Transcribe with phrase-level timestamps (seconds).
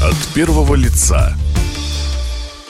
[0.00, 1.34] От первого лица.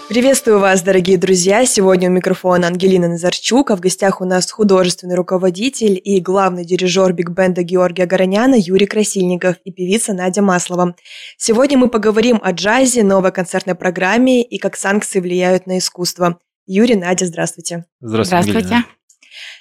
[0.08, 1.66] Приветствую вас, дорогие друзья!
[1.66, 7.12] Сегодня у микрофона Ангелина Назарчук, а в гостях у нас художественный руководитель и главный дирижер
[7.12, 10.96] биг-бенда Георгия Гороняна Юрий Красильников и певица Надя Маслова.
[11.36, 16.38] Сегодня мы поговорим о джазе, новой концертной программе и как санкции влияют на искусство.
[16.66, 17.84] Юрий, Надя, здравствуйте.
[18.00, 18.52] Здравствуйте.
[18.52, 18.84] здравствуйте.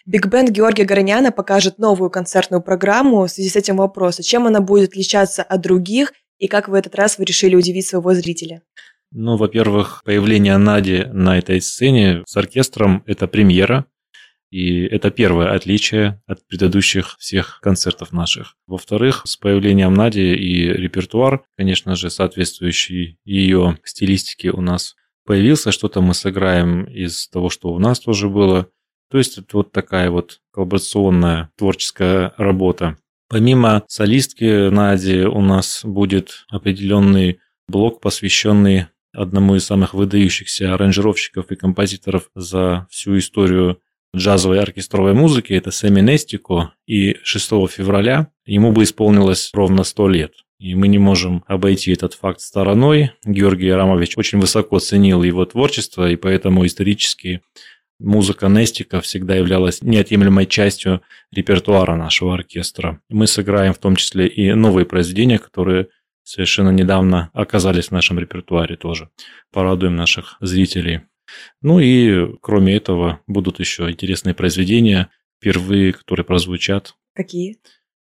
[0.06, 3.26] Биг-бенд Георгия Гороняна покажет новую концертную программу.
[3.26, 6.96] В связи с этим вопрос, чем она будет отличаться от других и как в этот
[6.96, 8.61] раз вы решили удивить своего зрителя?
[9.11, 13.86] Ну, во-первых, появление Нади на этой сцене с оркестром– это премьера,
[14.50, 18.56] и это первое отличие от предыдущих всех концертов наших.
[18.66, 26.02] Во-вторых, с появлением Нади и репертуар, конечно же, соответствующий ее стилистике у нас появился, что-то
[26.02, 28.69] мы сыграем из того, что у нас тоже было.
[29.10, 32.97] То есть это вот такая вот коллаборационная творческая работа.
[33.30, 41.56] Помимо солистки Нади у нас будет определенный блок, посвященный одному из самых выдающихся аранжировщиков и
[41.56, 43.81] композиторов за всю историю
[44.16, 50.34] джазовой оркестровой музыки, это Сэмми Нестико, и 6 февраля ему бы исполнилось ровно 100 лет.
[50.59, 53.12] И мы не можем обойти этот факт стороной.
[53.23, 57.41] Георгий Рамович очень высоко ценил его творчество, и поэтому исторически
[58.00, 63.02] музыка Нестика всегда являлась неотъемлемой частью репертуара нашего оркестра.
[63.09, 65.88] Мы сыграем в том числе и новые произведения, которые
[66.23, 69.09] совершенно недавно оказались в нашем репертуаре тоже.
[69.52, 71.02] Порадуем наших зрителей.
[71.62, 75.09] Ну и кроме этого будут еще интересные произведения,
[75.40, 76.95] впервые, которые прозвучат.
[77.14, 77.58] Какие?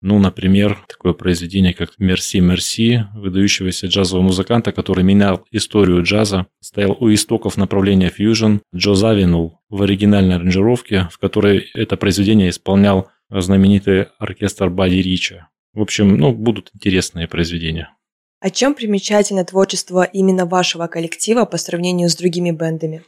[0.01, 6.95] Ну, например, такое произведение, как «Мерси, мерси», выдающегося джазового музыканта, который менял историю джаза, стоял
[6.99, 14.07] у истоков направления фьюжн, Джо Завинул в оригинальной аранжировке, в которой это произведение исполнял знаменитый
[14.19, 15.49] оркестр Бадди Рича.
[15.73, 17.91] В общем, ну, будут интересные произведения.
[18.39, 23.03] О чем примечательно творчество именно вашего коллектива по сравнению с другими бендами?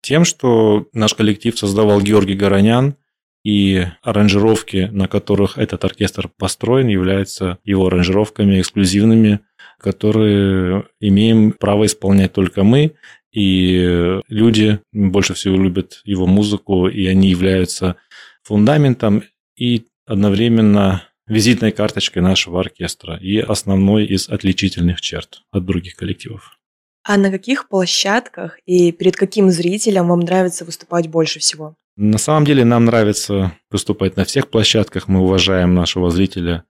[0.00, 2.96] Тем, что наш коллектив создавал Георгий Горонян,
[3.44, 9.40] и аранжировки, на которых этот оркестр построен, являются его аранжировками эксклюзивными,
[9.78, 12.94] которые имеем право исполнять только мы,
[13.32, 17.96] и люди больше всего любят его музыку, и они являются
[18.42, 19.24] фундаментом
[19.56, 26.58] и одновременно визитной карточкой нашего оркестра и основной из отличительных черт от других коллективов.
[27.04, 31.74] А на каких площадках и перед каким зрителем вам нравится выступать больше всего?
[31.96, 36.64] На самом деле нам нравится выступать на всех площадках, мы уважаем нашего зрителя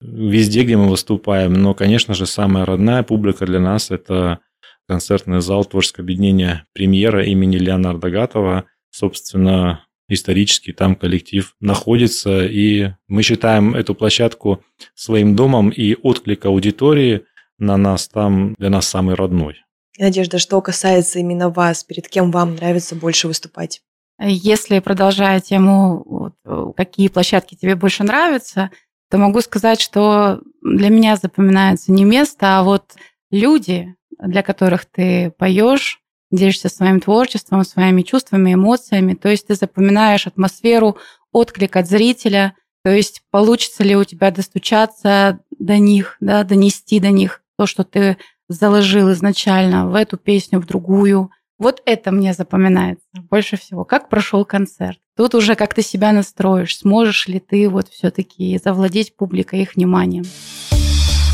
[0.00, 4.40] везде, где мы выступаем, но, конечно же, самая родная публика для нас– это
[4.88, 8.64] концертный зал творческого объединения «Премьера» имени Леонарда Гатова.
[8.90, 14.62] Собственно, исторически там коллектив находится, и мы считаем эту площадку
[14.94, 17.24] своим домом, и отклик аудитории
[17.58, 19.56] на нас там для нас самый родной.
[19.98, 23.80] Надежда, что касается именно вас, перед кем вам нравится больше выступать?
[24.20, 28.70] Если продолжая тему, вот, какие площадки тебе больше нравятся,
[29.10, 32.94] то могу сказать, что для меня запоминается не место, а вот
[33.30, 36.00] люди, для которых ты поешь,
[36.30, 39.14] делишься своим творчеством, своими чувствами, эмоциями.
[39.14, 40.96] То есть ты запоминаешь атмосферу,
[41.32, 42.54] отклик от зрителя.
[42.84, 47.84] То есть получится ли у тебя достучаться до них, да, донести до них то, что
[47.84, 48.16] ты
[48.48, 51.30] заложил изначально в эту песню, в другую.
[51.58, 53.84] Вот это мне запоминается больше всего.
[53.84, 54.98] Как прошел концерт.
[55.16, 56.76] Тут уже как ты себя настроишь.
[56.78, 60.24] Сможешь ли ты вот все-таки завладеть публикой их вниманием.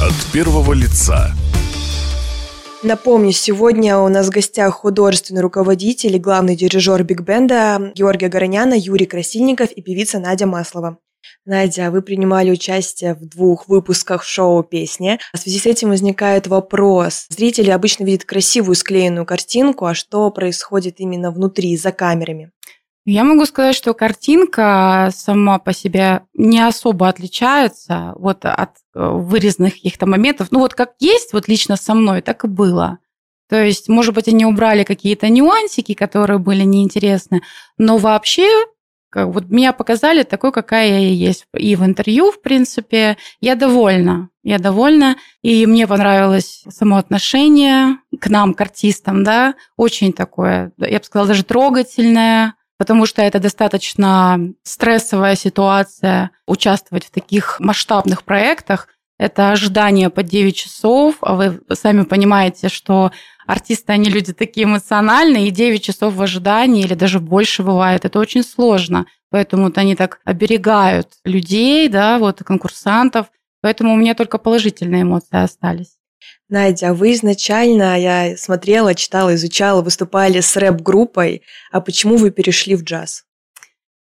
[0.01, 1.33] От первого лица.
[2.85, 9.07] Напомню, сегодня у нас в гостях художественный руководитель и главный дирижер биг-бенда Георгия Гороняна Юрий
[9.07, 10.99] Красильников и певица Надя Маслова.
[11.45, 15.21] Надя, вы принимали участие в двух выпусках шоу «Песни».
[15.33, 17.27] В связи с этим возникает вопрос.
[17.29, 22.51] Зрители обычно видят красивую склеенную картинку, а что происходит именно внутри, за камерами?
[23.05, 29.75] Я могу сказать, что картинка сама по себе не особо отличается вот от э, вырезанных
[29.75, 30.49] каких-то моментов.
[30.53, 32.99] Ну вот как есть, вот лично со мной, так и было.
[33.49, 37.43] То есть, может быть, они убрали какие-то нюансики, которые были неинтересны,
[37.77, 38.49] но вообще
[39.13, 41.45] как, вот меня показали такой, какая я есть.
[41.55, 44.31] И в интервью, в принципе, я довольна.
[44.43, 45.17] Я довольна.
[45.43, 51.29] И мне понравилось само отношение к нам, к артистам, да, очень такое, я бы сказала,
[51.29, 58.89] даже трогательное, потому что это достаточно стрессовая ситуация участвовать в таких масштабных проектах.
[59.19, 63.13] Это ожидание по 9 часов, а вы сами понимаете, что
[63.47, 68.19] артисты, они люди такие эмоциональные, и 9 часов в ожидании или даже больше бывает, это
[68.19, 69.07] очень сложно.
[69.31, 73.27] Поэтому вот они так оберегают людей, да, вот конкурсантов.
[73.63, 76.02] Поэтому у меня только положительные эмоции остались.
[76.53, 81.43] Надя, а вы изначально, я смотрела, читала, изучала, выступали с рэп-группой.
[81.73, 83.25] А почему вы перешли в джаз?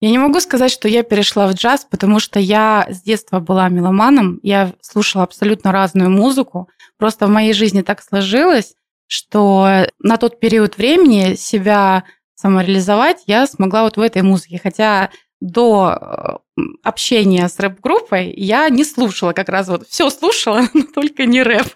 [0.00, 3.69] Я не могу сказать, что я перешла в джаз, потому что я с детства была
[3.69, 6.70] меломаном, я слушала абсолютно разную музыку.
[6.96, 8.75] Просто в моей жизни так сложилось,
[9.06, 12.04] что на тот период времени себя
[12.36, 14.58] самореализовать я смогла вот в этой музыке.
[14.62, 15.10] Хотя
[15.40, 21.25] до э, общения с рэп-группой я не слушала как раз вот все слушала, но только
[21.25, 21.66] не рэп.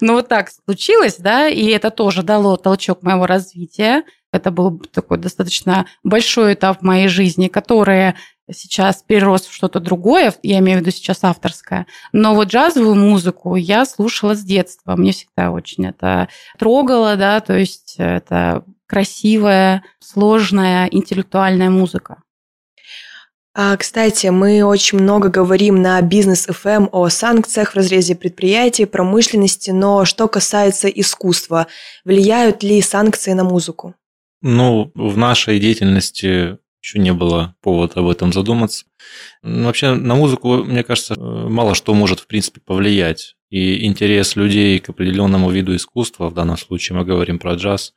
[0.00, 4.04] Но вот так случилось, да, и это тоже дало толчок моего развития.
[4.32, 8.14] Это был такой достаточно большой этап в моей жизни, который
[8.50, 11.86] сейчас перерос в что-то другое, я имею в виду сейчас авторское.
[12.12, 14.96] Но вот джазовую музыку я слушала с детства.
[14.96, 16.28] Мне всегда очень это
[16.58, 22.22] трогало, да, то есть это красивая, сложная, интеллектуальная музыка.
[23.54, 29.70] А, кстати, мы очень много говорим на бизнес FM о санкциях в разрезе предприятий, промышленности,
[29.70, 31.66] но что касается искусства,
[32.04, 33.94] влияют ли санкции на музыку?
[34.40, 38.86] Ну, в нашей деятельности еще не было повода об этом задуматься.
[39.42, 43.36] Вообще на музыку, мне кажется, мало что может, в принципе, повлиять.
[43.50, 47.92] И интерес людей к определенному виду искусства, в данном случае мы говорим про джаз,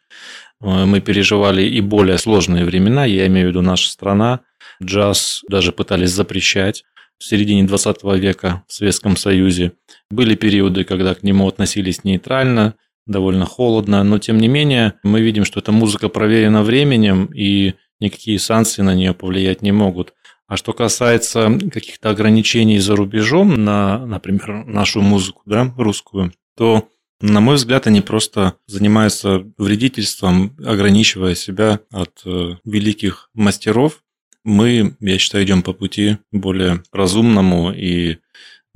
[0.59, 4.41] мы переживали и более сложные времена, я имею в виду наша страна.
[4.83, 6.83] Джаз даже пытались запрещать
[7.17, 9.73] в середине 20 века в Советском Союзе.
[10.09, 12.75] Были периоды, когда к нему относились нейтрально,
[13.07, 18.39] довольно холодно, но тем не менее мы видим, что эта музыка проверена временем, и никакие
[18.39, 20.13] санкции на нее повлиять не могут.
[20.47, 26.87] А что касается каких-то ограничений за рубежом на, например, нашу музыку, да, русскую, то,
[27.19, 34.03] на мой взгляд, они просто занимаются вредительством, ограничивая себя от э, великих мастеров.
[34.45, 38.19] Мы, я считаю, идем по пути более разумному и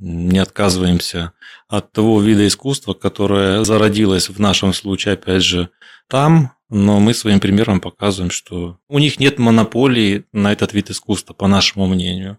[0.00, 1.32] не отказываемся
[1.68, 5.70] от того вида искусства, которое зародилось в нашем случае, опять же,
[6.08, 11.34] там, но мы своим примером показываем, что у них нет монополии на этот вид искусства,
[11.34, 12.38] по нашему мнению.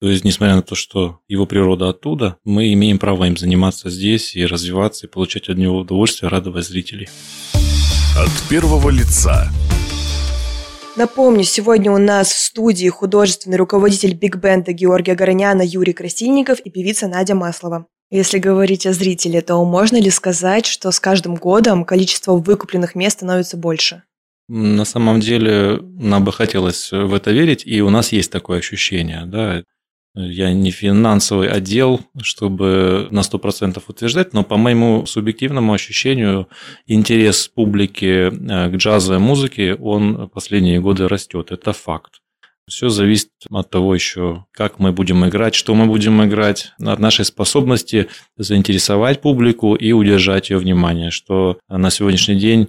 [0.00, 4.34] То есть, несмотря на то, что его природа оттуда, мы имеем право им заниматься здесь
[4.34, 7.08] и развиваться, и получать от него удовольствие, радовать зрителей.
[8.16, 9.52] От первого лица
[10.94, 17.08] Напомню, сегодня у нас в студии художественный руководитель биг-бенда Георгия Гороняна Юрий Красильников и певица
[17.08, 17.86] Надя Маслова.
[18.10, 23.16] Если говорить о зрителе, то можно ли сказать, что с каждым годом количество выкупленных мест
[23.16, 24.02] становится больше?
[24.48, 29.22] На самом деле, нам бы хотелось в это верить, и у нас есть такое ощущение.
[29.24, 29.64] Да?
[30.14, 36.48] Я не финансовый отдел, чтобы на 100% утверждать, но по моему субъективному ощущению
[36.86, 41.50] интерес публики э, к джазовой музыке, он последние годы растет.
[41.50, 42.20] Это факт.
[42.68, 47.24] Все зависит от того еще, как мы будем играть, что мы будем играть, от нашей
[47.24, 52.68] способности заинтересовать публику и удержать ее внимание, что на сегодняшний день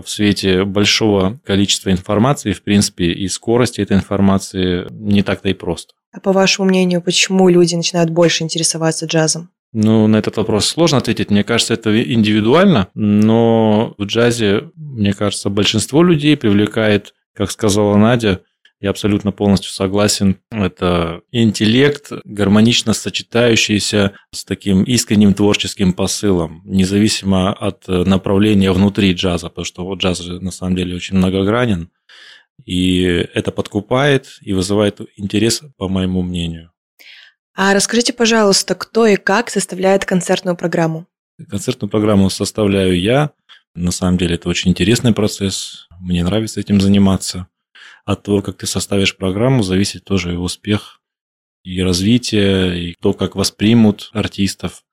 [0.00, 5.94] в свете большого количества информации, в принципе, и скорости этой информации не так-то и просто.
[6.12, 9.50] А по вашему мнению, почему люди начинают больше интересоваться джазом?
[9.72, 11.30] Ну, на этот вопрос сложно ответить.
[11.30, 18.42] Мне кажется, это индивидуально, но в джазе, мне кажется, большинство людей привлекает, как сказала Надя,
[18.84, 20.36] я абсолютно полностью согласен.
[20.50, 29.64] Это интеллект, гармонично сочетающийся с таким искренним творческим посылом, независимо от направления внутри джаза, потому
[29.64, 31.88] что вот джаз на самом деле очень многогранен.
[32.66, 33.00] И
[33.32, 36.70] это подкупает и вызывает интерес, по моему мнению.
[37.56, 41.06] А расскажите, пожалуйста, кто и как составляет концертную программу?
[41.48, 43.30] Концертную программу составляю я.
[43.74, 45.88] На самом деле это очень интересный процесс.
[46.00, 47.48] Мне нравится этим заниматься.
[48.04, 51.00] От того, как ты составишь программу, зависит тоже и успех,
[51.62, 54.84] и развитие, и то, как воспримут артистов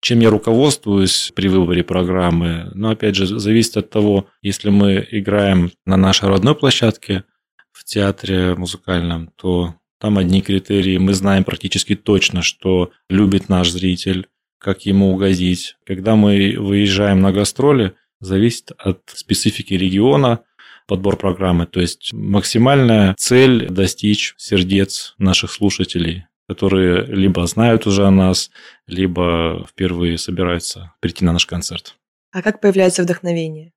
[0.00, 2.70] чем я руководствуюсь при выборе программы.
[2.74, 7.24] Но опять же, зависит от того, если мы играем на нашей родной площадке
[7.72, 10.98] в театре музыкальном, то там одни критерии.
[10.98, 15.76] Мы знаем практически точно, что любит наш зритель, как ему угодить.
[15.84, 20.40] Когда мы выезжаем на гастроли, зависит от специфики региона,
[20.86, 21.66] подбор программы.
[21.66, 28.50] То есть максимальная цель достичь сердец наших слушателей которые либо знают уже о нас,
[28.86, 31.96] либо впервые собираются прийти на наш концерт.
[32.32, 33.72] А как появляется вдохновение?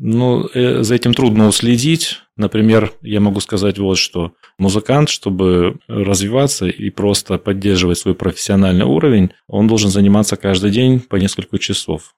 [0.00, 2.20] Ну, э, за этим трудно уследить.
[2.36, 4.32] Например, я могу сказать вот что.
[4.56, 11.16] Музыкант, чтобы развиваться и просто поддерживать свой профессиональный уровень, он должен заниматься каждый день по
[11.16, 12.14] несколько часов.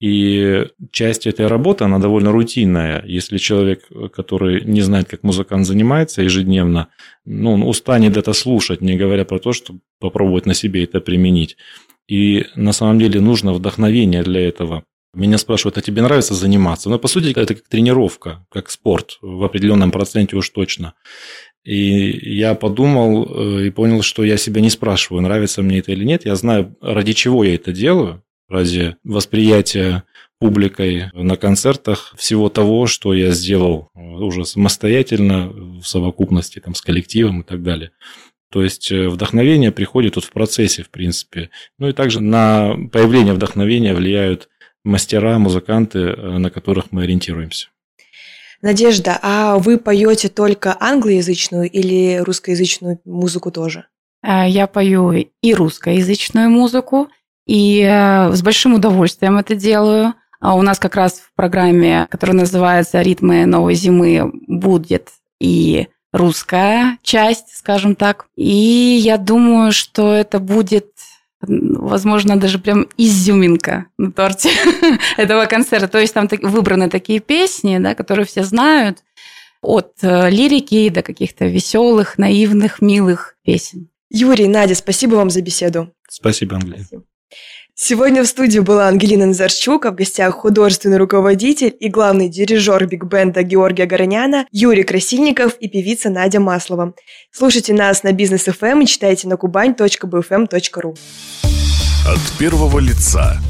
[0.00, 3.04] И часть этой работы, она довольно рутинная.
[3.06, 6.88] Если человек, который не знает, как музыкант занимается ежедневно,
[7.26, 11.58] ну, он устанет это слушать, не говоря про то, чтобы попробовать на себе это применить.
[12.08, 14.84] И на самом деле нужно вдохновение для этого.
[15.12, 16.88] Меня спрашивают, а тебе нравится заниматься?
[16.88, 20.94] Ну, по сути это как тренировка, как спорт, в определенном проценте уж точно.
[21.62, 26.04] И я подумал э, и понял, что я себя не спрашиваю, нравится мне это или
[26.04, 26.24] нет.
[26.24, 30.04] Я знаю, ради чего я это делаю, ради восприятия
[30.38, 37.42] публикой на концертах всего того, что я сделал уже самостоятельно, в совокупности там, с коллективом
[37.42, 37.92] и так далее.
[38.50, 41.50] То есть э, вдохновение приходит вот в процессе, в принципе.
[41.78, 44.48] Ну и также на появление вдохновения влияют
[44.82, 47.68] мастера, музыканты, э, на которых мы ориентируемся.
[48.60, 53.86] Надежда, а вы поете только англоязычную или русскоязычную музыку тоже?
[54.22, 57.08] Э, я пою и русскоязычную музыку,
[57.50, 60.14] и э, с большим удовольствием это делаю.
[60.40, 65.08] А у нас как раз в программе, которая называется «Ритмы новой зимы», будет
[65.40, 68.26] и русская часть, скажем так.
[68.36, 70.92] И я думаю, что это будет
[71.42, 74.50] возможно, даже прям изюминка на торте
[75.16, 75.88] этого концерта.
[75.88, 78.98] То есть там выбраны такие песни, да, которые все знают,
[79.60, 83.88] от э, лирики до каких-то веселых, наивных, милых песен.
[84.08, 85.92] Юрий, Надя, спасибо вам за беседу.
[86.08, 86.84] Спасибо, Ангелина.
[86.84, 87.04] Спасибо.
[87.82, 93.42] Сегодня в студии была Ангелина Назарчук, а в гостях художественный руководитель и главный дирижер биг-бенда
[93.42, 96.92] Георгия Гороняна Юрий Красильников и певица Надя Маслова.
[97.32, 100.98] Слушайте нас на Бизнес ФМ и читайте на kuban.bfm.ru
[102.06, 103.40] От первого лица